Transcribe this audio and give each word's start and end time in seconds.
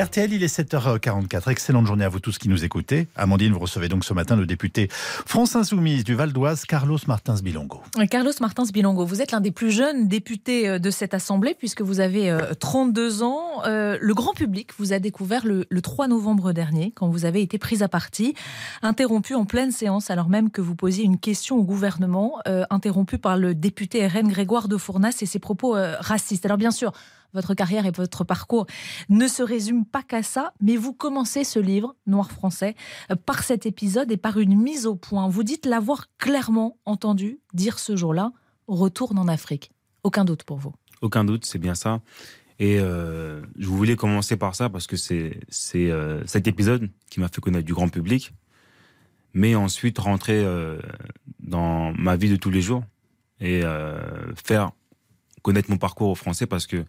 RTL, 0.00 0.32
il 0.32 0.44
est 0.44 0.58
7h44. 0.58 1.50
Excellente 1.50 1.86
journée 1.86 2.04
à 2.04 2.08
vous 2.08 2.20
tous 2.20 2.38
qui 2.38 2.48
nous 2.48 2.64
écoutez. 2.64 3.08
Amandine, 3.16 3.52
vous 3.52 3.58
recevez 3.58 3.88
donc 3.88 4.04
ce 4.04 4.14
matin 4.14 4.36
le 4.36 4.46
député 4.46 4.88
France 4.90 5.56
Insoumise 5.56 6.04
du 6.04 6.14
Val 6.14 6.32
d'Oise, 6.32 6.66
Carlos 6.66 6.98
Martins 7.08 7.34
Bilongo. 7.42 7.82
Carlos 8.08 8.32
Martins 8.40 8.62
Bilongo, 8.72 9.04
vous 9.04 9.22
êtes 9.22 9.32
l'un 9.32 9.40
des 9.40 9.50
plus 9.50 9.72
jeunes 9.72 10.06
députés 10.06 10.68
euh, 10.68 10.78
de 10.78 10.90
cette 10.90 11.14
Assemblée 11.14 11.56
puisque 11.58 11.80
vous 11.80 11.98
avez 11.98 12.36
32 12.60 13.22
euh, 13.22 13.24
ans. 13.24 13.64
Euh, 13.66 13.98
le 14.00 14.14
grand 14.14 14.34
public 14.34 14.70
vous 14.78 14.92
a 14.92 15.00
découvert 15.00 15.44
le, 15.44 15.66
3 15.80 16.06
novembre 16.06 16.52
dernier 16.52 16.92
quand 16.94 17.08
vous 17.08 17.24
avez 17.24 17.42
été 17.42 17.58
prise 17.58 17.82
à 17.82 17.88
partie, 17.88 18.34
interrompu 18.82 19.34
en 19.34 19.46
pleine 19.46 19.72
séance 19.72 20.10
alors 20.10 20.28
même 20.28 20.50
que 20.50 20.60
vous 20.60 20.76
posiez 20.76 21.02
une 21.04 21.18
question 21.18 21.56
au 21.56 21.64
gouvernement, 21.64 22.38
interrompu 22.70 23.18
par 23.18 23.36
le 23.36 23.54
député 23.54 24.06
RN 24.06 24.28
Grégoire 24.28 24.68
de 24.68 24.76
Fournas 24.76 25.18
et 25.22 25.26
ses 25.26 25.38
propos 25.38 25.76
racistes. 26.00 26.44
Alors 26.44 26.58
bien 26.58 26.70
sûr, 26.70 26.92
votre 27.34 27.54
carrière 27.54 27.86
et 27.86 27.90
votre 27.90 28.24
parcours 28.24 28.66
ne 29.08 29.26
se 29.28 29.42
résument 29.42 29.84
pas 29.84 30.02
qu'à 30.02 30.22
ça, 30.22 30.52
mais 30.60 30.76
vous 30.76 30.92
commencez 30.92 31.44
ce 31.44 31.58
livre, 31.58 31.94
Noir 32.06 32.30
français, 32.30 32.74
euh, 33.10 33.16
par 33.16 33.42
cet 33.42 33.66
épisode 33.66 34.10
et 34.10 34.16
par 34.16 34.38
une 34.38 34.56
mise 34.56 34.86
au 34.86 34.94
point. 34.96 35.28
Vous 35.28 35.42
dites 35.42 35.66
l'avoir 35.66 36.06
clairement 36.18 36.78
entendu 36.84 37.40
dire 37.54 37.78
ce 37.78 37.96
jour-là, 37.96 38.32
retourne 38.66 39.18
en 39.18 39.28
Afrique. 39.28 39.70
Aucun 40.02 40.24
doute 40.24 40.44
pour 40.44 40.58
vous. 40.58 40.72
Aucun 41.00 41.24
doute, 41.24 41.44
c'est 41.44 41.58
bien 41.58 41.74
ça. 41.74 42.00
Et 42.58 42.78
euh, 42.80 43.42
je 43.56 43.68
voulais 43.68 43.94
commencer 43.94 44.36
par 44.36 44.54
ça 44.54 44.68
parce 44.68 44.86
que 44.86 44.96
c'est 44.96 45.40
euh, 45.74 46.26
cet 46.26 46.48
épisode 46.48 46.90
qui 47.08 47.20
m'a 47.20 47.28
fait 47.28 47.40
connaître 47.40 47.66
du 47.66 47.74
grand 47.74 47.88
public, 47.88 48.32
mais 49.32 49.54
ensuite 49.54 49.98
rentrer 49.98 50.44
dans 51.40 51.92
ma 51.92 52.16
vie 52.16 52.30
de 52.30 52.36
tous 52.36 52.50
les 52.50 52.62
jours 52.62 52.82
et 53.40 53.62
faire 54.34 54.72
connaître 55.48 55.70
mon 55.70 55.78
parcours 55.78 56.10
au 56.10 56.14
Français 56.14 56.46
parce 56.46 56.66
que 56.66 56.84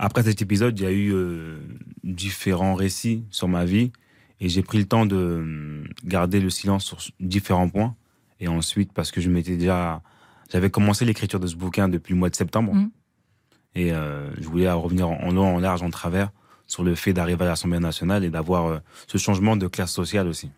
après 0.00 0.24
cet 0.24 0.42
épisode, 0.42 0.76
il 0.76 0.82
y 0.82 0.86
a 0.86 0.90
eu 0.90 1.12
euh, 1.14 1.60
différents 2.02 2.74
récits 2.74 3.22
sur 3.30 3.46
ma 3.46 3.64
vie 3.64 3.92
et 4.40 4.48
j'ai 4.48 4.64
pris 4.64 4.78
le 4.78 4.86
temps 4.86 5.06
de 5.06 5.14
euh, 5.14 5.84
garder 6.04 6.40
le 6.40 6.50
silence 6.50 6.84
sur 6.84 6.98
différents 7.20 7.68
points. 7.68 7.94
Et 8.40 8.48
ensuite, 8.48 8.92
parce 8.92 9.12
que 9.12 9.20
je 9.20 9.30
m'étais 9.30 9.56
déjà, 9.56 10.02
j'avais 10.50 10.68
commencé 10.68 11.04
l'écriture 11.04 11.38
de 11.38 11.46
ce 11.46 11.54
bouquin 11.54 11.88
depuis 11.88 12.12
le 12.12 12.18
mois 12.18 12.28
de 12.28 12.34
septembre 12.34 12.74
mmh. 12.74 12.90
et 13.76 13.92
euh, 13.92 14.34
je 14.40 14.48
voulais 14.48 14.68
revenir 14.68 15.08
en 15.08 15.30
long, 15.30 15.54
en 15.54 15.60
large, 15.60 15.82
en 15.82 15.90
travers 15.90 16.32
sur 16.66 16.82
le 16.82 16.96
fait 16.96 17.12
d'arriver 17.12 17.44
à 17.44 17.48
l'Assemblée 17.50 17.78
nationale 17.78 18.24
et 18.24 18.30
d'avoir 18.30 18.80
ce 19.06 19.16
changement 19.16 19.54
de 19.54 19.68
classe 19.68 19.92
sociale 19.92 20.26
aussi. 20.26 20.50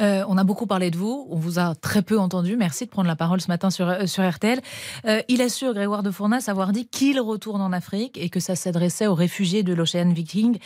Euh, 0.00 0.24
on 0.28 0.38
a 0.38 0.44
beaucoup 0.44 0.66
parlé 0.66 0.90
de 0.90 0.96
vous, 0.96 1.26
on 1.30 1.36
vous 1.36 1.58
a 1.58 1.74
très 1.74 2.02
peu 2.02 2.18
entendu. 2.18 2.56
Merci 2.56 2.84
de 2.84 2.90
prendre 2.90 3.08
la 3.08 3.16
parole 3.16 3.40
ce 3.40 3.48
matin 3.48 3.70
sur, 3.70 3.88
euh, 3.88 4.06
sur 4.06 4.28
RTL. 4.28 4.60
Euh, 5.06 5.20
il 5.28 5.42
assure, 5.42 5.74
Grégoire 5.74 6.02
de 6.02 6.10
Fournas, 6.10 6.44
avoir 6.48 6.72
dit 6.72 6.86
qu'il 6.86 7.20
retourne 7.20 7.60
en 7.60 7.72
Afrique 7.72 8.16
et 8.18 8.28
que 8.30 8.40
ça 8.40 8.56
s'adressait 8.56 9.06
aux 9.06 9.14
réfugiés 9.14 9.62
de 9.62 9.72
l'Ocean 9.72 10.12
Viking. 10.12 10.58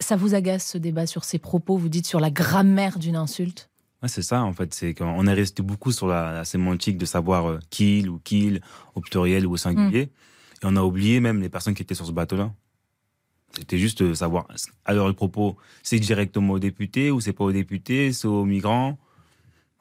ça 0.00 0.16
vous 0.16 0.34
agace 0.34 0.66
ce 0.66 0.78
débat 0.78 1.06
sur 1.06 1.24
ces 1.24 1.38
propos? 1.38 1.76
Vous 1.76 1.88
dites 1.88 2.06
sur 2.06 2.20
la 2.20 2.30
grammaire 2.30 2.98
d'une 2.98 3.16
insulte? 3.16 3.68
C'est 4.06 4.22
ça, 4.22 4.42
en 4.42 4.54
fait. 4.54 4.72
C'est 4.72 4.94
qu'on 4.94 5.26
est 5.26 5.34
resté 5.34 5.62
beaucoup 5.62 5.92
sur 5.92 6.06
la, 6.06 6.44
sémantique 6.44 6.96
de 6.96 7.04
savoir 7.04 7.58
qu'il 7.68 8.08
ou 8.08 8.18
qu'il, 8.18 8.62
au 8.94 9.00
pluriel 9.00 9.46
ou 9.46 9.52
au 9.52 9.56
singulier. 9.58 10.06
Mm. 10.06 10.08
Et 10.62 10.64
on 10.64 10.76
a 10.76 10.82
oublié 10.82 11.20
même 11.20 11.40
les 11.40 11.50
personnes 11.50 11.74
qui 11.74 11.82
étaient 11.82 11.94
sur 11.94 12.06
ce 12.06 12.12
bateau-là. 12.12 12.50
C'était 13.56 13.78
juste 13.78 14.14
savoir, 14.14 14.46
alors 14.84 15.08
le 15.08 15.14
propos, 15.14 15.56
c'est 15.82 15.98
directement 15.98 16.54
aux 16.54 16.58
députés 16.58 17.10
ou 17.10 17.20
c'est 17.20 17.32
pas 17.32 17.44
aux 17.44 17.52
députés, 17.52 18.12
c'est 18.12 18.28
aux 18.28 18.44
migrants? 18.44 18.98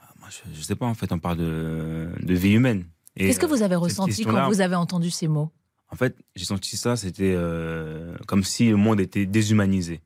Ah, 0.01 0.07
Moi, 0.19 0.29
je, 0.29 0.57
ne 0.57 0.63
sais 0.63 0.75
pas, 0.75 0.87
en 0.87 0.95
fait, 0.95 1.11
on 1.11 1.19
parle 1.19 1.37
de, 1.37 2.33
vie 2.33 2.53
humaine. 2.53 2.85
Qu'est-ce 3.15 3.39
que 3.39 3.45
vous 3.45 3.61
avez 3.61 3.75
ressenti 3.75 4.25
quand 4.25 4.47
vous 4.47 4.61
avez 4.61 4.75
entendu 4.75 5.09
ces 5.11 5.27
mots? 5.27 5.51
En 5.91 5.95
fait, 5.95 6.15
j'ai 6.35 6.45
senti 6.45 6.77
ça, 6.77 6.95
c'était 6.95 7.33
euh, 7.35 8.15
comme 8.27 8.43
si 8.43 8.69
le 8.69 8.75
monde 8.75 8.99
était 8.99 9.25
déshumanisé. 9.25 10.01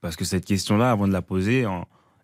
Parce 0.00 0.16
que 0.16 0.24
cette 0.24 0.46
question-là, 0.46 0.90
avant 0.90 1.06
de 1.06 1.12
la 1.12 1.20
poser, 1.20 1.66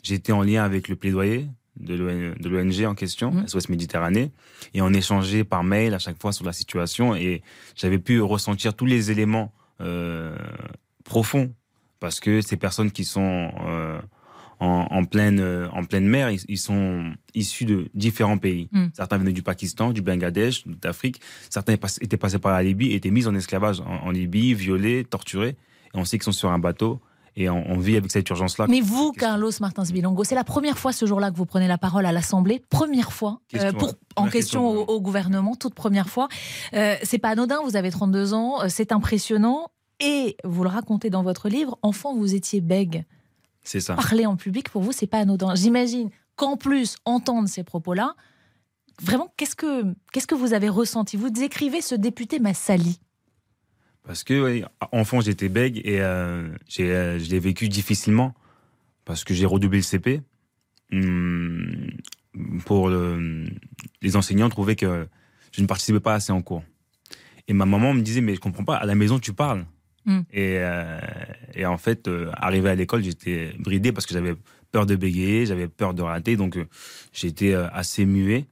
j'étais 0.03 0.33
en 0.33 0.43
lien 0.43 0.65
avec 0.65 0.89
le 0.89 0.97
plaidoyer 0.97 1.49
de 1.79 2.49
l'ONG 2.49 2.85
en 2.87 2.95
question, 2.95 3.33
mmh. 3.33 3.49
SOS 3.49 3.69
Méditerranée, 3.69 4.33
et 4.73 4.81
on 4.81 4.93
échangeait 4.93 5.45
par 5.45 5.63
mail 5.63 5.93
à 5.93 5.99
chaque 5.99 6.21
fois 6.21 6.33
sur 6.33 6.45
la 6.45 6.55
situation, 6.55 7.15
et 7.15 7.43
j'avais 7.75 7.99
pu 7.99 8.21
ressentir 8.21 8.75
tous 8.75 8.87
les 8.87 9.11
éléments 9.11 9.53
euh, 9.53 9.66
profond 11.05 11.53
parce 12.01 12.21
que 12.21 12.41
ces 12.41 12.57
personnes 12.57 12.91
qui 12.91 13.05
sont 13.05 13.51
euh, 13.67 14.01
en, 14.61 15.05
pleine, 15.05 15.41
euh, 15.41 15.69
en 15.71 15.85
pleine 15.85 16.07
mer, 16.07 16.31
ils, 16.31 16.59
sont 16.59 17.13
issus 17.35 17.65
de 17.65 17.89
différents 17.95 18.39
pays. 18.39 18.69
Hmm. 18.73 18.87
Certains 18.95 19.19
venaient 19.19 19.33
du 19.33 19.43
Pakistan, 19.43 19.93
du 19.93 20.03
Bangladesh, 20.03 20.67
d'Afrique. 20.67 21.21
Certains 21.51 21.75
étaient 22.01 22.17
passés 22.17 22.39
par 22.39 22.53
la 22.53 22.63
Libye, 22.63 22.93
étaient 22.93 23.11
mis 23.11 23.27
en 23.27 23.35
esclavage 23.35 23.81
en, 23.81 24.11
Libye, 24.11 24.55
violés, 24.55 25.05
torturés. 25.05 25.57
Et 25.95 25.99
on 25.99 26.05
sait 26.05 26.19
qu'ils 26.19 26.25
sont 26.25 26.33
sur 26.33 26.51
un 26.51 26.59
bateau. 26.59 27.01
Et 27.39 27.51
on, 27.51 27.79
vit 27.79 27.99
avec 27.99 28.11
cette 28.11 28.29
urgence-là. 28.31 28.67
Mais 28.67 28.81
vous, 28.81 29.13
Carlos 29.13 29.51
Martins 29.61 29.83
Bilongo, 29.83 30.25
c'est 30.25 30.35
la 30.35 30.45
première 30.45 30.79
fois 30.79 30.93
ce 30.93 31.05
jour-là 31.05 31.31
que 31.31 31.37
vous 31.37 31.45
prenez 31.45 31.69
la 31.69 31.77
parole 31.77 32.07
à 32.07 32.13
l'Assemblée. 32.13 32.63
Première 32.71 33.13
fois, 33.13 33.41
pour, 33.79 33.93
en 34.17 34.29
question, 34.29 34.67
au, 34.67 35.01
gouvernement, 35.03 35.55
toute 35.55 35.75
première 35.75 36.09
fois. 36.09 36.29
c'est 36.73 37.19
pas 37.19 37.29
anodin, 37.31 37.59
vous 37.63 37.77
avez 37.77 37.91
32 37.91 38.33
ans, 38.33 38.61
c'est 38.69 38.91
impressionnant. 38.91 39.69
Et 40.01 40.37
vous 40.45 40.63
le 40.63 40.69
racontez 40.69 41.11
dans 41.11 41.23
votre 41.23 41.49
livre, 41.49 41.79
enfant, 41.83 42.15
vous 42.15 42.35
étiez 42.35 42.61
bègue. 42.61 43.05
C'est 43.63 43.81
ça. 43.81 43.95
Parler 43.95 44.27
en 44.27 44.37
public, 44.37 44.71
pour 44.71 44.83
vous, 44.83 44.93
c'est 44.93 45.07
pas 45.07 45.19
anodin. 45.19 45.55
J'imagine 45.55 46.11
qu'en 46.37 46.57
plus, 46.57 46.97
entendre 47.05 47.49
ces 47.49 47.65
propos-là, 47.65 48.15
vraiment, 49.03 49.33
qu'est-ce 49.37 49.57
que, 49.57 49.95
qu'est-ce 50.13 50.27
que 50.27 50.35
vous 50.35 50.53
avez 50.53 50.69
ressenti? 50.69 51.17
Vous 51.17 51.31
décrivez 51.31 51.81
ce 51.81 51.95
député 51.95 52.39
m'a 52.39 52.55
sali. 52.55 53.01
Parce 54.07 54.23
que, 54.23 54.63
enfant, 54.93 55.21
j'étais 55.21 55.49
bègue 55.49 55.81
et 55.85 56.01
euh, 56.01 56.49
euh, 56.79 57.19
je 57.19 57.31
l'ai 57.31 57.41
vécu 57.41 57.69
difficilement. 57.69 58.35
Parce 59.05 59.25
que 59.25 59.35
j'ai 59.35 59.47
redoublé 59.47 59.79
le 59.79 59.83
CP. 59.83 60.23
Hum, 60.93 61.91
pour 62.65 62.89
les 62.89 64.17
enseignants 64.17 64.49
trouvaient 64.49 64.77
que 64.77 65.09
je 65.51 65.61
ne 65.61 65.67
participais 65.67 66.01
pas 66.01 66.15
assez 66.15 66.33
en 66.33 66.43
cours. 66.43 66.63
Et 67.49 67.53
ma 67.53 67.67
maman 67.67 67.95
me 67.95 68.01
disait, 68.01 68.21
mais 68.21 68.35
je 68.35 68.41
comprends 68.41 68.65
pas, 68.65 68.77
à 68.77 68.87
la 68.87 68.95
maison, 68.95 69.19
tu 69.19 69.33
parles. 69.33 69.65
Mm. 70.05 70.21
Et, 70.33 70.59
euh, 70.59 71.01
et, 71.55 71.67
en 71.67 71.79
fait, 71.79 72.09
arrivé 72.35 72.71
à 72.71 72.75
l'école, 72.75 73.03
j'étais 73.03 73.55
bridé 73.59 73.91
parce 73.91 74.07
que 74.07 74.15
j'avais 74.15 74.37
peur 74.71 74.87
de 74.87 74.95
bégayer, 74.95 75.47
j'avais 75.47 75.67
peur 75.67 75.95
de 75.95 76.03
rater, 76.03 76.37
donc 76.37 76.59
j'étais 77.13 77.55
assez 77.55 78.07
muet. 78.07 78.47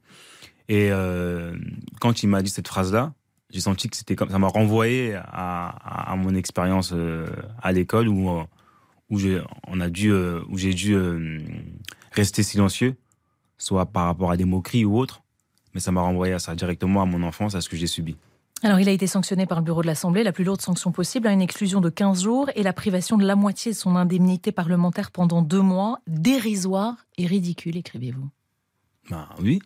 Et 0.67 0.89
quand 2.01 2.23
il 2.23 2.27
m'a 2.27 2.41
dit 2.41 2.49
cette 2.49 2.67
phrase-là, 2.67 3.13
j'ai 3.51 3.59
senti 3.61 3.89
que 3.89 3.95
c'était 3.95 4.15
comme 4.15 4.29
ça 4.29 4.39
m'a 4.39 4.47
renvoyé 4.47 5.15
à, 5.15 6.11
à, 6.11 6.15
mon 6.15 6.35
expérience 6.35 6.93
à 7.61 7.71
l'école 7.71 8.09
où 8.09 8.29
où 9.09 9.19
j'ai 9.19 9.41
on 9.67 9.79
a 9.79 9.89
dû 9.89 10.11
où 10.11 10.57
j'ai 10.57 10.73
dû 10.73 10.97
rester 12.11 12.43
silencieux, 12.43 12.95
soit 13.57 13.85
par 13.85 14.05
rapport 14.05 14.31
à 14.31 14.37
des 14.37 14.45
moqueries 14.45 14.85
ou 14.85 14.97
autres, 14.97 15.21
mais 15.73 15.79
ça 15.79 15.91
m'a 15.91 16.01
renvoyé 16.01 16.33
à 16.33 16.39
ça 16.39 16.55
directement 16.55 17.01
à 17.01 17.05
mon 17.05 17.21
enfance, 17.23 17.55
à 17.55 17.61
ce 17.61 17.69
que 17.69 17.77
j'ai 17.77 17.87
subi. 17.87 18.15
Alors, 18.63 18.79
il 18.79 18.87
a 18.87 18.91
été 18.91 19.05
sanctionné 19.05 19.45
par 19.45 19.59
le 19.59 19.65
bureau 19.65 19.81
de 19.81 19.87
l'Assemblée, 19.87 20.23
la 20.23 20.31
plus 20.31 20.45
lourde 20.45 20.61
sanction 20.61 20.91
possible, 20.91 21.27
à 21.27 21.31
une 21.33 21.41
exclusion 21.41 21.81
de 21.81 21.89
15 21.89 22.23
jours 22.23 22.49
et 22.55 22.63
la 22.63 22.73
privation 22.73 23.17
de 23.17 23.25
la 23.25 23.35
moitié 23.35 23.73
de 23.73 23.77
son 23.77 23.95
indemnité 23.95 24.51
parlementaire 24.51 25.11
pendant 25.11 25.41
deux 25.41 25.61
mois. 25.61 25.99
Dérisoire 26.07 26.95
et 27.17 27.27
ridicule, 27.27 27.77
écrivez-vous. 27.77 28.29
Ben 29.09 29.27
oui. 29.41 29.61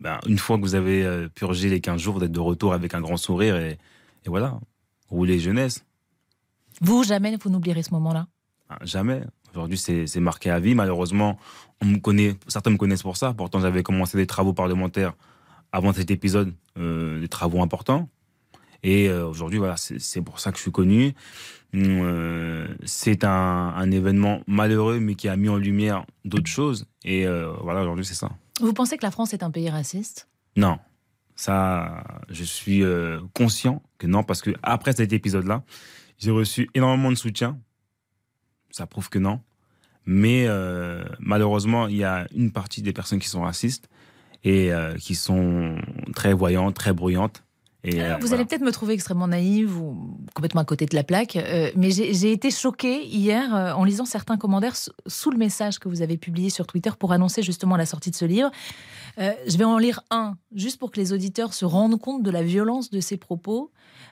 Ben, 0.00 0.18
une 0.26 0.38
fois 0.38 0.56
que 0.56 0.62
vous 0.62 0.74
avez 0.74 1.04
euh, 1.04 1.28
purgé 1.28 1.68
les 1.68 1.80
15 1.80 2.00
jours, 2.00 2.20
d'être 2.20 2.32
de 2.32 2.40
retour 2.40 2.72
avec 2.72 2.94
un 2.94 3.00
grand 3.00 3.16
sourire 3.16 3.56
et, 3.56 3.78
voilà, 4.26 4.58
rouler 5.08 5.38
jeunesse. 5.38 5.84
Vous, 6.80 7.04
jamais, 7.04 7.36
vous 7.36 7.50
n'oublierez 7.50 7.82
ce 7.82 7.92
moment-là? 7.92 8.26
Ben, 8.68 8.76
Jamais. 8.82 9.22
Aujourd'hui, 9.52 9.78
c'est 9.78 10.20
marqué 10.20 10.48
à 10.50 10.60
vie. 10.60 10.74
Malheureusement, 10.74 11.36
on 11.82 11.86
me 11.86 11.98
connaît, 11.98 12.36
certains 12.46 12.70
me 12.70 12.76
connaissent 12.76 13.02
pour 13.02 13.16
ça. 13.16 13.34
Pourtant, 13.34 13.58
j'avais 13.60 13.82
commencé 13.82 14.16
des 14.16 14.26
travaux 14.26 14.52
parlementaires 14.52 15.14
avant 15.72 15.92
cet 15.92 16.10
épisode 16.10 16.52
euh, 16.78 17.20
des 17.20 17.28
travaux 17.28 17.62
importants. 17.62 18.08
Et 18.82 19.08
euh, 19.08 19.26
aujourd'hui, 19.26 19.58
voilà, 19.58 19.76
c'est 19.76 20.22
pour 20.22 20.40
ça 20.40 20.52
que 20.52 20.56
je 20.56 20.62
suis 20.62 20.72
connu. 20.72 21.14
Euh, 21.74 22.66
c'est 22.84 23.24
un, 23.24 23.28
un, 23.30 23.90
événement 23.90 24.40
malheureux, 24.46 25.00
mais 25.00 25.14
qui 25.14 25.28
a 25.28 25.36
mis 25.36 25.48
en 25.48 25.56
lumière 25.56 26.04
d'autres 26.24 26.48
choses. 26.48 26.86
Et 27.04 27.26
voilà, 27.62 27.82
aujourd'hui, 27.82 28.04
c'est 28.04 28.14
ça. 28.14 28.30
Vous 28.60 28.72
pensez 28.72 28.96
que 28.96 29.04
la 29.04 29.10
France 29.10 29.32
est 29.34 29.42
un 29.42 29.50
pays 29.50 29.70
raciste? 29.70 30.28
Non. 30.56 30.78
Ça, 31.36 32.04
je 32.28 32.44
suis 32.44 32.82
conscient 33.32 33.82
que 33.96 34.06
non, 34.06 34.22
parce 34.22 34.42
que 34.42 34.50
après 34.62 34.92
cet 34.92 35.12
épisode-là, 35.12 35.62
j'ai 36.18 36.30
reçu 36.30 36.68
énormément 36.74 37.10
de 37.10 37.16
soutien. 37.16 37.58
Ça 38.70 38.86
prouve 38.86 39.08
que 39.08 39.18
non. 39.18 39.40
Mais 40.04 40.46
malheureusement, 41.18 41.88
il 41.88 41.96
y 41.96 42.04
a 42.04 42.26
une 42.34 42.52
partie 42.52 42.82
des 42.82 42.92
personnes 42.92 43.20
qui 43.20 43.28
sont 43.28 43.40
racistes 43.40 43.88
et 44.44 44.72
euh, 44.72 44.96
qui 44.96 45.14
sont 45.14 45.76
très 46.14 46.32
voyantes, 46.32 46.74
très 46.74 46.92
bruyantes. 46.92 47.44
Et, 47.82 48.00
Alors, 48.00 48.16
euh, 48.16 48.20
vous 48.20 48.26
voilà. 48.26 48.40
allez 48.40 48.44
peut-être 48.44 48.62
me 48.62 48.72
trouver 48.72 48.94
extrêmement 48.94 49.28
naïve 49.28 49.80
ou 49.80 50.18
complètement 50.34 50.60
à 50.60 50.64
côté 50.64 50.84
de 50.84 50.94
la 50.94 51.02
plaque, 51.02 51.36
euh, 51.36 51.70
mais 51.76 51.90
j'ai 51.90 52.30
été 52.32 52.50
choquée 52.50 53.06
hier 53.06 53.54
euh, 53.54 53.72
en 53.72 53.84
lisant 53.84 54.04
certains 54.04 54.36
commentaires 54.36 54.76
sous 55.06 55.30
le 55.30 55.38
message 55.38 55.78
que 55.78 55.88
vous 55.88 56.02
avez 56.02 56.18
publié 56.18 56.50
sur 56.50 56.66
Twitter 56.66 56.90
pour 56.98 57.12
annoncer 57.12 57.42
justement 57.42 57.76
la 57.76 57.86
sortie 57.86 58.10
de 58.10 58.16
ce 58.16 58.26
livre. 58.26 58.50
Euh, 59.18 59.32
je 59.46 59.56
vais 59.56 59.64
en 59.64 59.78
lire 59.78 60.00
un, 60.10 60.36
juste 60.54 60.78
pour 60.78 60.90
que 60.90 61.00
les 61.00 61.12
auditeurs 61.12 61.54
se 61.54 61.64
rendent 61.64 61.98
compte 61.98 62.22
de 62.22 62.30
la 62.30 62.42
violence 62.42 62.90
de 62.90 63.00
ces 63.00 63.16
propos. 63.16 63.70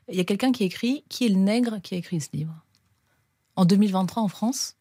Il 0.08 0.16
y 0.16 0.20
a 0.20 0.24
quelqu'un 0.24 0.52
qui 0.52 0.64
écrit 0.64 1.04
Qui 1.08 1.26
est 1.26 1.28
le 1.28 1.36
nègre 1.36 1.80
qui 1.82 1.94
a 1.94 1.98
écrit 1.98 2.20
ce 2.20 2.28
livre? 2.32 2.54
En 3.56 3.64
2023 3.64 4.22
en 4.22 4.28
France 4.28 4.76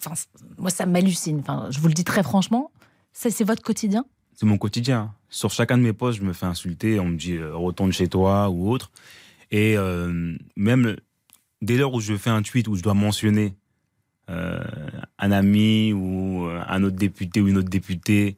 enfin, 0.00 0.14
Moi, 0.56 0.70
ça 0.70 0.86
m'hallucine. 0.86 1.40
Enfin, 1.40 1.66
je 1.70 1.78
vous 1.80 1.88
le 1.88 1.94
dis 1.94 2.04
très 2.04 2.22
franchement. 2.22 2.70
Ça, 3.12 3.30
C'est 3.30 3.44
votre 3.44 3.62
quotidien? 3.62 4.06
C'est 4.34 4.46
mon 4.46 4.56
quotidien. 4.56 5.14
Sur 5.30 5.50
chacun 5.50 5.78
de 5.78 5.82
mes 5.82 5.92
posts, 5.92 6.18
je 6.20 6.24
me 6.24 6.32
fais 6.32 6.46
insulter. 6.46 6.98
On 7.00 7.06
me 7.08 7.16
dit 7.16 7.36
euh, 7.36 7.54
retourne 7.54 7.92
chez 7.92 8.08
toi 8.08 8.48
ou 8.50 8.70
autre. 8.70 8.90
Et 9.50 9.76
euh, 9.76 10.36
même 10.56 10.96
dès 11.62 11.76
lors 11.76 11.92
où 11.94 12.00
je 12.00 12.16
fais 12.16 12.30
un 12.30 12.42
tweet 12.42 12.68
où 12.68 12.76
je 12.76 12.82
dois 12.82 12.94
mentionner 12.94 13.54
euh, 14.30 14.62
un 15.18 15.32
ami 15.32 15.92
ou 15.92 16.46
un 16.48 16.82
autre 16.82 16.96
député 16.96 17.40
ou 17.40 17.48
une 17.48 17.56
autre 17.58 17.70
députée, 17.70 18.36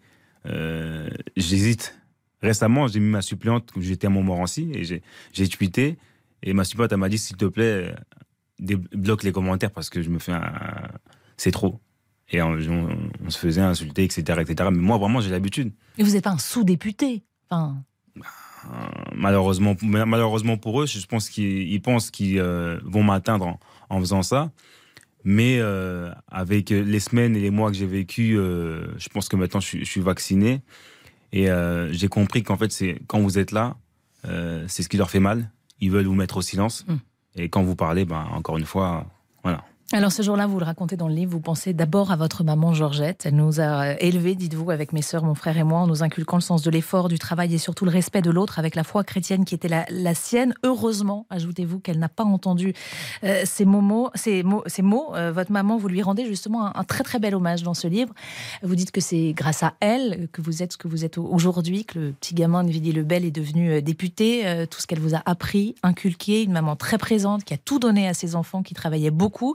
j'hésite. 1.37 1.97
Récemment, 2.43 2.89
j'ai 2.89 3.01
mis 3.01 3.11
ma 3.11 3.21
suppléante, 3.21 3.71
j'étais 3.79 4.07
à 4.07 4.11
Montmorency, 4.11 4.73
et 4.75 4.83
j'ai 4.85 5.49
tweeté. 5.49 5.99
Et 6.43 6.55
ma 6.55 6.65
suppléante, 6.65 6.93
m'a 6.95 7.11
dit 7.11 7.19
s'il 7.19 7.37
te 7.37 7.45
plaît, 7.45 7.65
euh, 7.65 7.95
dé- 8.59 8.77
bloque 8.77 9.25
les 9.25 9.33
commentaires 9.33 9.71
parce 9.71 9.91
que 9.91 10.01
je 10.01 10.09
me 10.09 10.19
fais 10.19 10.33
un. 10.33 10.51
C'est 11.37 11.51
trop. 11.51 11.79
Et 12.31 12.41
on, 12.43 12.53
on- 12.53 12.97
on 13.27 13.31
se 13.31 13.39
faisait 13.39 13.61
insulter, 13.61 14.05
etc., 14.05 14.41
etc. 14.41 14.69
Mais 14.73 14.79
moi, 14.81 14.99
vraiment, 14.99 15.21
j'ai 15.21 15.31
l'habitude. 15.31 15.73
Et 15.99 16.03
vous 16.05 16.13
n'êtes 16.13 16.25
pas 16.25 16.31
un 16.31 16.39
sous-député. 16.39 17.23
Enfin, 17.51 17.83
Euh, 18.67 18.71
malheureusement, 19.15 19.75
malheureusement 19.83 20.59
pour 20.59 20.83
eux, 20.83 20.87
je 20.87 21.05
pense 21.07 21.31
qu'ils 21.31 21.73
ils 21.73 21.81
pensent 21.81 22.11
qu'ils 22.11 22.39
euh, 22.39 22.79
vont 22.85 23.03
m'atteindre 23.03 23.47
en, 23.47 23.59
en 23.89 24.01
faisant 24.01 24.23
ça. 24.23 24.51
Mais 25.25 25.59
euh, 25.61 26.11
avec 26.29 26.69
les 26.71 27.01
semaines 27.01 27.37
et 27.37 27.41
les 27.41 27.51
mois 27.51 27.71
que 27.71 27.77
j'ai 27.77 27.87
vécu, 27.87 28.37
euh, 28.39 28.87
je 28.99 29.09
pense 29.09 29.29
que 29.31 29.37
maintenant 29.37 29.61
je, 29.61 29.67
suis- 29.67 29.85
je 29.85 29.91
suis 29.91 30.01
vacciné. 30.03 30.61
Et 31.33 31.47
j'ai 31.93 32.09
compris 32.09 32.43
qu'en 32.43 32.57
fait, 32.57 32.73
c'est 32.73 33.01
quand 33.07 33.21
vous 33.21 33.39
êtes 33.39 33.53
là, 33.53 33.77
c'est 34.67 34.83
ce 34.83 34.89
qui 34.89 34.97
leur 34.99 35.11
fait 35.11 35.21
mal. 35.21 35.51
Ils 35.81 35.91
veulent 35.91 36.07
vous 36.07 36.15
mettre 36.15 36.37
au 36.39 36.43
silence. 36.43 36.85
Mm. 36.89 36.95
Et 37.37 37.49
quand 37.49 37.63
vous 37.63 37.77
parlez, 37.77 38.05
ben, 38.05 38.27
encore 38.35 38.59
une 38.59 38.67
fois, 38.67 39.07
voilà. 39.45 39.63
Alors 39.93 40.13
ce 40.13 40.23
jour-là, 40.23 40.47
vous 40.47 40.61
le 40.61 40.65
racontez 40.65 40.97
dans 40.97 41.09
le 41.09 41.15
livre, 41.15 41.33
vous 41.33 41.41
pensez 41.41 41.73
d'abord 41.73 42.13
à 42.13 42.17
votre 42.17 42.45
maman 42.45 42.73
Georgette. 42.73 43.27
Elle 43.27 43.35
nous 43.35 43.59
a 43.59 43.87
euh, 43.87 43.97
élevés, 43.99 44.37
dites-vous, 44.37 44.71
avec 44.71 44.93
mes 44.93 45.03
sœurs, 45.03 45.25
mon 45.25 45.35
frère 45.35 45.59
et 45.59 45.65
moi, 45.65 45.81
en 45.81 45.89
nous 45.89 46.05
inculquant 46.05 46.37
le 46.37 46.43
sens 46.43 46.63
de 46.63 46.71
l'effort, 46.71 47.09
du 47.09 47.19
travail 47.19 47.53
et 47.53 47.59
surtout 47.59 47.85
le 47.85 47.91
respect 47.91 48.23
de 48.23 48.31
l'autre 48.31 48.61
avec 48.61 48.77
la 48.77 48.85
foi 48.85 49.03
chrétienne 49.03 49.45
qui 49.45 49.57
était 49.57 49.67
la, 49.67 49.87
la 49.91 50.15
sienne. 50.15 50.55
Heureusement, 50.63 51.27
ajoutez-vous, 51.29 51.81
qu'elle 51.81 51.99
n'a 51.99 52.09
pas 52.09 52.23
entendu 52.23 52.73
euh, 53.25 53.43
ces 53.45 53.65
mots. 53.65 54.11
Ces 54.15 54.45
mots, 54.45 54.63
ces 54.67 54.83
mots. 54.83 55.13
Euh, 55.17 55.33
votre 55.33 55.51
maman, 55.51 55.77
vous 55.77 55.89
lui 55.89 56.03
rendez 56.03 56.25
justement 56.25 56.67
un, 56.77 56.85
très 56.85 57.03
très 57.03 57.19
bel 57.19 57.35
hommage 57.35 57.65
dans 57.65 57.75
ce 57.75 57.89
livre. 57.89 58.15
Vous 58.63 58.77
dites 58.77 58.93
que 58.93 59.01
c'est 59.01 59.33
grâce 59.33 59.65
à 59.65 59.75
elle 59.81 60.29
que 60.31 60.41
vous 60.41 60.63
êtes 60.63 60.75
ce 60.75 60.79
que 60.79 60.87
vous 60.87 61.05
êtes 61.05 61.19
aujourd'hui, 61.19 61.85
que 61.85 61.99
le 61.99 62.13
petit 62.13 62.37
gamin 62.37 62.63
de 62.63 62.71
Villiers 62.71 62.93
le 62.93 63.03
Bel 63.03 63.25
est 63.25 63.33
devenu 63.33 63.83
député, 63.83 64.67
tout 64.71 64.81
ce 64.81 64.87
qu'elle 64.87 65.01
vous 65.01 65.17
a 65.17 65.23
appris, 65.27 65.75
inculqué, 65.83 66.45
une 66.45 66.53
maman 66.53 66.77
très 66.77 66.97
présente 66.97 67.43
qui 67.43 67.55
a 67.55 67.59
tout 67.59 67.81
donné 67.81 68.07
à 68.07 68.15
ses 68.15 68.37
enfants, 68.37 68.63
qui 68.63 68.75
travaillait 68.75 69.11
beaucoup 69.11 69.55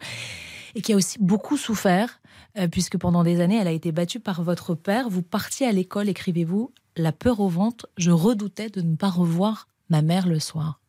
et 0.75 0.81
qui 0.81 0.93
a 0.93 0.95
aussi 0.95 1.17
beaucoup 1.19 1.57
souffert, 1.57 2.19
euh, 2.57 2.67
puisque 2.67 2.97
pendant 2.97 3.23
des 3.23 3.41
années, 3.41 3.57
elle 3.57 3.67
a 3.67 3.71
été 3.71 3.91
battue 3.91 4.19
par 4.19 4.43
votre 4.43 4.75
père. 4.75 5.09
Vous 5.09 5.21
partiez 5.21 5.67
à 5.67 5.71
l'école, 5.71 6.09
écrivez-vous, 6.09 6.73
la 6.97 7.11
peur 7.11 7.39
au 7.39 7.49
ventre, 7.49 7.87
je 7.97 8.11
redoutais 8.11 8.69
de 8.69 8.81
ne 8.81 8.95
pas 8.95 9.09
revoir 9.09 9.67
ma 9.89 10.01
mère 10.01 10.27
le 10.27 10.39
soir. 10.39 10.79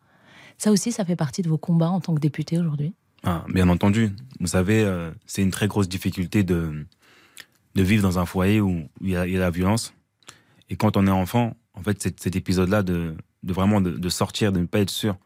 Ça 0.59 0.71
aussi, 0.73 0.93
ça 0.93 1.05
fait 1.05 1.17
partie 1.17 1.43
de 1.43 1.49
vos 1.49 1.59
combats 1.59 1.91
en 1.91 2.00
tant 2.00 2.15
que 2.15 2.21
député 2.21 2.59
aujourd'hui? 2.59 2.94
Ah, 3.25 3.44
bien 3.49 3.69
entendu. 3.69 4.12
Vous 4.41 4.47
savez, 4.49 4.83
euh, 4.83 5.11
c'est 5.27 5.43
une 5.43 5.50
très 5.50 5.69
grosse 5.69 5.88
difficulté 5.88 6.44
de, 6.44 6.87
de 7.75 7.83
vivre 7.83 8.03
dans 8.03 8.19
un 8.19 8.27
foyer 8.27 8.61
où 8.61 8.88
il 9.00 9.11
y, 9.11 9.17
a, 9.17 9.27
la 9.27 9.50
violence. 9.50 9.94
Et 10.69 10.77
quand 10.77 10.97
on 10.97 11.06
est 11.06 11.11
enfant, 11.11 11.56
en 11.75 11.83
fait, 11.83 12.00
cet, 12.00 12.21
cet 12.21 12.37
épisode-là 12.37 12.83
de, 12.83 13.17
de 13.43 13.53
vraiment 13.53 13.81
de, 13.81 13.91
de 13.91 14.09
sortir, 14.09 14.53
de 14.53 14.61
ne 14.61 14.67
pas 14.67 14.81
être 14.81 14.91
sûr 14.91 15.17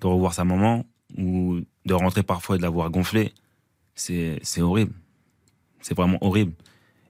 de 0.00 0.06
revoir 0.06 0.34
sa 0.34 0.44
maman 0.44 0.84
ou 1.16 1.60
de 1.86 1.94
rentrer 1.94 2.22
parfois 2.22 2.56
et 2.56 2.58
de 2.58 2.62
la 2.62 2.70
voir 2.70 2.90
gonfler, 2.90 3.32
c'est 3.94 4.40
horrible. 4.60 4.92
C'est 5.80 5.96
vraiment 5.96 6.18
horrible. 6.20 6.52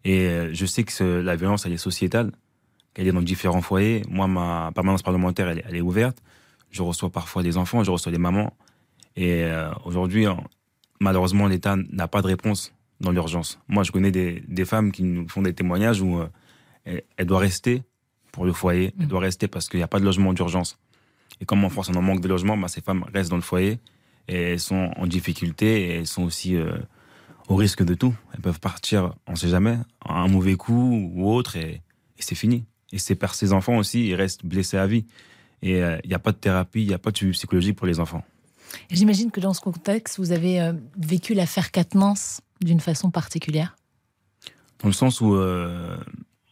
Et 0.04 0.26
euh, 0.28 0.50
je 0.54 0.66
sais 0.66 0.84
que 0.84 0.92
ce- 0.92 1.20
la 1.20 1.36
violence, 1.36 1.66
elle 1.66 1.72
est 1.72 1.76
sociétale, 1.78 2.32
qu'elle 2.94 3.08
est 3.08 3.12
dans 3.12 3.22
différents 3.22 3.62
foyers. 3.62 4.02
Moi, 4.08 4.26
ma 4.28 4.70
permanence 4.74 5.02
parlementaire, 5.02 5.48
elle, 5.48 5.58
est- 5.58 5.64
elle 5.68 5.76
est 5.76 5.80
ouverte. 5.80 6.18
Je 6.70 6.82
reçois 6.82 7.10
parfois 7.10 7.42
des 7.42 7.56
enfants, 7.56 7.82
je 7.82 7.90
reçois 7.90 8.12
des 8.12 8.18
mamans. 8.18 8.54
Et 9.16 9.42
euh, 9.44 9.70
aujourd'hui, 9.84 10.26
en- 10.28 10.44
malheureusement, 11.00 11.46
l'État 11.48 11.76
n'a 11.90 12.08
pas 12.08 12.22
de 12.22 12.26
réponse 12.28 12.72
dans 13.00 13.10
l'urgence. 13.10 13.58
Moi, 13.68 13.82
je 13.82 13.90
connais 13.92 14.10
des, 14.12 14.42
des 14.46 14.64
femmes 14.64 14.92
qui 14.92 15.02
nous 15.02 15.28
font 15.28 15.42
des 15.42 15.54
témoignages 15.54 16.00
où 16.00 16.18
euh, 16.20 16.28
elle, 16.84 17.02
elle 17.16 17.26
doit 17.26 17.38
rester 17.40 17.82
pour 18.32 18.44
le 18.44 18.52
foyer, 18.52 18.92
elle 18.98 19.04
Mhm. 19.04 19.08
doit 19.10 19.20
rester 19.20 19.48
parce 19.48 19.68
qu'il 19.68 19.78
n'y 19.78 19.84
a 19.84 19.88
pas 19.88 19.98
de 20.00 20.04
logement 20.04 20.32
d'urgence. 20.32 20.78
Et 21.40 21.44
comme 21.44 21.64
en 21.64 21.68
France, 21.68 21.88
on 21.88 21.94
en 21.94 22.02
manque 22.02 22.20
de 22.20 22.28
logement, 22.28 22.56
bah, 22.56 22.68
ces 22.68 22.80
femmes 22.80 23.04
restent 23.14 23.30
dans 23.30 23.36
le 23.36 23.42
foyer 23.42 23.78
et 24.26 24.52
elles 24.52 24.60
sont 24.60 24.90
en 24.96 25.06
difficulté 25.06 25.82
et 25.82 25.94
elles 25.94 26.06
sont 26.06 26.22
aussi 26.22 26.56
euh, 26.56 26.76
au 27.48 27.56
risque 27.56 27.84
de 27.84 27.94
tout. 27.94 28.14
Elles 28.34 28.40
peuvent 28.40 28.60
partir, 28.60 29.14
on 29.26 29.32
ne 29.32 29.36
sait 29.36 29.48
jamais, 29.48 29.78
un 30.04 30.28
mauvais 30.28 30.56
coup 30.56 31.10
ou 31.14 31.30
autre 31.30 31.56
et, 31.56 31.82
et 32.18 32.22
c'est 32.22 32.34
fini. 32.34 32.64
Et 32.92 32.98
ces, 32.98 33.14
per- 33.14 33.34
ces 33.34 33.52
enfants 33.52 33.76
aussi, 33.76 34.06
ils 34.08 34.14
restent 34.14 34.44
blessés 34.44 34.78
à 34.78 34.86
vie. 34.86 35.04
Et 35.62 35.82
euh, 35.82 35.98
il 36.04 36.08
n'y 36.08 36.14
a 36.14 36.18
pas 36.18 36.32
de 36.32 36.36
thérapie, 36.36 36.82
il 36.82 36.88
n'y 36.88 36.94
a 36.94 36.98
pas 36.98 37.10
de 37.10 37.16
suivi 37.16 37.32
psychologique 37.32 37.76
pour 37.76 37.86
les 37.86 38.00
enfants. 38.00 38.24
J'imagine 38.90 39.30
que 39.30 39.40
dans 39.40 39.54
ce 39.54 39.60
contexte, 39.60 40.18
vous 40.18 40.32
avez 40.32 40.60
euh, 40.60 40.72
vécu 40.98 41.34
l'affaire 41.34 41.70
Quatennens 41.70 42.40
d'une 42.60 42.80
façon 42.80 43.10
particulière? 43.10 43.76
Dans 44.80 44.88
le 44.88 44.94
sens 44.94 45.20
où 45.20 45.34
euh, 45.34 45.96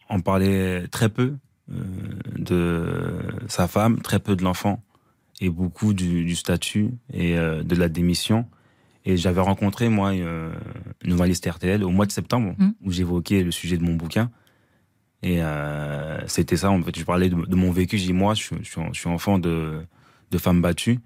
on 0.09 0.21
parlait 0.21 0.87
très 0.87 1.09
peu 1.09 1.35
de 1.69 3.19
sa 3.47 3.67
femme, 3.67 3.99
très 4.01 4.19
peu 4.19 4.35
de 4.35 4.43
l'enfant, 4.43 4.81
et 5.41 5.49
beaucoup 5.49 5.93
du, 5.93 6.25
du 6.25 6.35
statut 6.35 6.89
et 7.13 7.37
euh, 7.37 7.63
de 7.63 7.75
la 7.75 7.89
démission. 7.89 8.45
Et 9.05 9.15
j'avais 9.17 9.41
rencontré, 9.41 9.87
moi, 9.89 10.11
euh, 10.13 10.51
une 11.03 11.11
journaliste 11.11 11.45
RTL 11.49 11.83
au 11.83 11.89
mois 11.89 12.05
de 12.05 12.11
septembre, 12.11 12.55
Mm. 12.57 12.69
où 12.83 12.91
j'évoquais 12.91 13.43
le 13.43 13.51
sujet 13.51 13.77
de 13.77 13.83
mon 13.83 13.95
bouquin. 13.95 14.29
Et 15.23 15.41
euh, 15.41 16.19
c'était 16.27 16.57
ça, 16.57 16.69
en 16.71 16.81
fait, 16.83 16.97
je 16.97 17.03
parlais 17.05 17.29
de, 17.29 17.35
de 17.35 17.55
mon 17.55 17.71
vécu. 17.71 17.97
J'ai 17.97 18.07
dit, 18.07 18.13
moi, 18.13 18.33
je, 18.33 18.43
suis- 18.43 18.55
je 18.61 18.69
suis, 18.69 18.81
je 18.93 18.99
suis 18.99 19.09
enfant 19.09 19.39
de, 19.39 19.79
de 20.31 20.37
femmes 20.37 20.61
battues. 20.61 20.99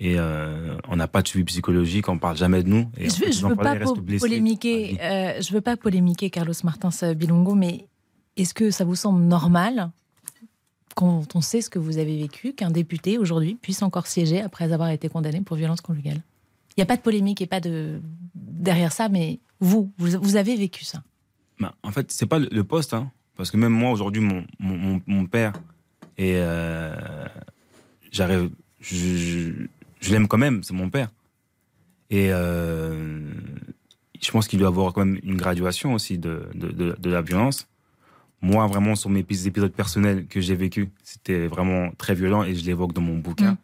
Et 0.00 0.14
euh, 0.18 0.76
on 0.88 0.96
n'a 0.96 1.08
pas 1.08 1.22
de 1.22 1.28
suivi 1.28 1.44
psychologique, 1.44 2.08
on 2.08 2.18
parle 2.18 2.36
jamais 2.36 2.62
de 2.62 2.68
nous. 2.68 2.88
Et 2.96 3.08
je 3.08 3.24
ne 3.44 3.48
veux 3.50 3.56
pas 3.56 3.74
polémiquer, 4.20 4.96
euh, 5.00 5.40
je 5.40 5.52
veux 5.52 5.60
pas 5.60 5.76
polémiquer 5.76 6.30
Carlos 6.30 6.52
Martins 6.62 6.90
euh, 7.02 7.14
Bilongo, 7.14 7.54
mais 7.56 7.86
est-ce 8.38 8.54
que 8.54 8.70
ça 8.70 8.84
vous 8.84 8.94
semble 8.94 9.22
normal 9.22 9.90
quand 10.94 11.34
on 11.34 11.40
sait 11.40 11.60
ce 11.60 11.70
que 11.70 11.78
vous 11.78 11.98
avez 11.98 12.18
vécu 12.18 12.52
qu'un 12.52 12.70
député 12.70 13.18
aujourd'hui 13.18 13.56
puisse 13.60 13.82
encore 13.82 14.06
siéger 14.06 14.40
après 14.40 14.72
avoir 14.72 14.90
été 14.90 15.08
condamné 15.08 15.40
pour 15.40 15.56
violence 15.56 15.80
conjugale? 15.80 16.22
Il 16.70 16.80
n'y 16.80 16.82
a 16.82 16.86
pas 16.86 16.96
de 16.96 17.02
polémique 17.02 17.42
et 17.42 17.46
pas 17.46 17.60
de 17.60 18.00
derrière 18.34 18.92
ça, 18.92 19.08
mais 19.08 19.40
vous, 19.60 19.92
vous, 19.98 20.36
avez 20.36 20.54
vécu 20.56 20.84
ça? 20.84 21.02
Bah, 21.58 21.74
en 21.82 21.90
fait, 21.90 22.12
c'est 22.12 22.26
pas 22.26 22.38
le, 22.38 22.64
poste, 22.64 22.94
hein, 22.94 23.10
parce 23.36 23.50
que 23.50 23.56
même 23.56 23.72
moi 23.72 23.90
aujourd'hui, 23.90 24.22
mon, 24.60 25.26
père 25.26 25.54
et 26.16 26.34
euh, 26.36 26.94
j'arrive, 28.12 28.50
je, 28.80 29.66
l'aime 30.08 30.28
quand 30.28 30.38
même, 30.38 30.62
c'est 30.62 30.74
mon 30.74 30.90
père. 30.90 31.10
Et 32.10 32.32
euh, 32.32 33.32
je 34.20 34.30
pense 34.30 34.46
qu'il 34.46 34.60
doit 34.60 34.68
avoir 34.68 34.92
quand 34.92 35.04
même 35.04 35.18
une 35.24 35.36
graduation 35.36 35.94
aussi 35.94 36.18
de, 36.18 36.48
de 36.54 37.10
la 37.10 37.22
violence. 37.22 37.66
Moi, 38.40 38.66
vraiment, 38.68 38.94
sur 38.94 39.10
mes 39.10 39.20
épis- 39.20 39.46
épisodes 39.46 39.72
personnels 39.72 40.26
que 40.26 40.40
j'ai 40.40 40.54
vécu, 40.54 40.90
c'était 41.02 41.46
vraiment 41.48 41.90
très 41.98 42.14
violent 42.14 42.44
et 42.44 42.54
je 42.54 42.64
l'évoque 42.64 42.92
dans 42.92 43.00
mon 43.00 43.18
bouquin. 43.18 43.52
Mm. 43.52 43.56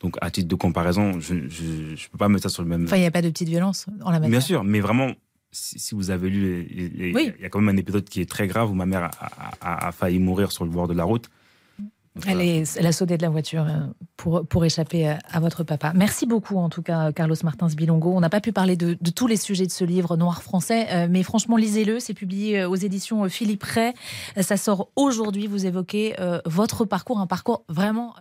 Donc, 0.00 0.16
à 0.20 0.30
titre 0.30 0.48
de 0.48 0.54
comparaison, 0.54 1.18
je 1.20 1.34
ne 1.34 2.08
peux 2.10 2.18
pas 2.18 2.28
mettre 2.28 2.44
ça 2.44 2.48
sur 2.48 2.62
le 2.62 2.68
même. 2.68 2.84
Enfin, 2.84 2.96
il 2.96 3.00
n'y 3.00 3.06
a 3.06 3.10
pas 3.10 3.22
de 3.22 3.30
petite 3.30 3.48
violence 3.48 3.86
en 4.02 4.10
la 4.10 4.18
matière. 4.18 4.30
Bien 4.30 4.40
sûr, 4.40 4.64
mais 4.64 4.80
vraiment, 4.80 5.12
si, 5.52 5.78
si 5.78 5.94
vous 5.94 6.10
avez 6.10 6.30
lu, 6.30 6.64
les- 6.70 7.12
Oui. 7.14 7.32
il 7.38 7.42
y 7.42 7.46
a 7.46 7.48
quand 7.48 7.60
même 7.60 7.74
un 7.74 7.78
épisode 7.78 8.04
qui 8.08 8.20
est 8.20 8.28
très 8.28 8.46
grave 8.46 8.70
où 8.70 8.74
ma 8.74 8.86
mère 8.86 9.04
a, 9.04 9.10
a- 9.20 9.50
a- 9.60 9.88
a 9.88 9.92
failli 9.92 10.18
mourir 10.18 10.52
sur 10.52 10.64
le 10.64 10.70
bord 10.70 10.88
de 10.88 10.94
la 10.94 11.04
route. 11.04 11.28
Donc, 12.16 12.24
Elle, 12.26 12.34
voilà. 12.34 12.44
est, 12.44 12.76
elle 12.78 12.86
a 12.86 12.92
sauté 12.92 13.16
de 13.16 13.22
la 13.22 13.28
voiture 13.28 13.62
euh, 13.62 13.86
pour, 14.16 14.46
pour 14.46 14.64
échapper 14.64 15.08
à, 15.08 15.18
à 15.30 15.40
votre 15.40 15.62
papa. 15.64 15.92
Merci 15.94 16.26
beaucoup, 16.26 16.56
en 16.56 16.68
tout 16.68 16.82
cas, 16.82 17.12
Carlos 17.12 17.36
Martins 17.44 17.68
Bilongo. 17.68 18.12
On 18.14 18.20
n'a 18.20 18.30
pas 18.30 18.40
pu 18.40 18.52
parler 18.52 18.76
de, 18.76 18.96
de 19.00 19.10
tous 19.10 19.26
les 19.26 19.36
sujets 19.36 19.66
de 19.66 19.70
ce 19.70 19.84
livre 19.84 20.16
noir 20.16 20.42
français, 20.42 20.86
euh, 20.90 21.06
mais 21.08 21.22
franchement, 21.22 21.56
lisez-le. 21.56 22.00
C'est 22.00 22.14
publié 22.14 22.60
euh, 22.60 22.68
aux 22.68 22.74
éditions 22.74 23.24
euh, 23.24 23.28
Philippe 23.28 23.62
Ray. 23.62 23.92
Euh, 24.36 24.42
Ça 24.42 24.56
sort 24.56 24.90
aujourd'hui. 24.96 25.46
Vous 25.46 25.66
évoquez 25.66 26.18
euh, 26.18 26.40
votre 26.46 26.84
parcours, 26.84 27.20
un 27.20 27.26
parcours 27.26 27.64
vraiment. 27.68 28.14